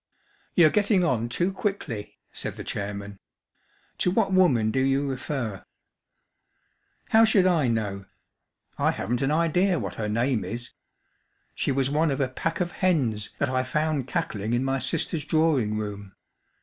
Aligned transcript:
"You're 0.55 0.71
getting 0.71 1.03
on 1.03 1.29
too 1.29 1.53
quickly/' 1.53 2.15
said 2.31 2.55
the 2.55 2.63
chairman. 2.63 3.19
To 3.99 4.09
what 4.09 4.33
woman 4.33 4.71
do 4.71 4.79
you 4.79 5.07
refer 5.07 5.63
}"How 7.11 7.23
should 7.23 7.45
I 7.45 7.67
know? 7.67 8.05
I 8.79 8.89
haven’t 8.93 9.21
an 9.21 9.29
idea 9.29 9.77
what 9.77 10.01
her 10.01 10.09
name 10.09 10.43
is. 10.43 10.71
She 11.53 11.71
was 11.71 11.91
one 11.91 12.09
of 12.09 12.19
a 12.19 12.27
pack 12.29 12.59
of 12.59 12.71
hens 12.71 13.29
that 13.37 13.49
I 13.49 13.63
found 13.63 14.07
cackling 14.07 14.53
in 14.53 14.63
my 14.63 14.79
sister's 14.79 15.23
drawing 15.23 15.77
room. 15.77 16.15